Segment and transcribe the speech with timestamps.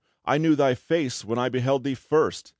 [0.25, 2.49] I knew thy face when I beheld thee first!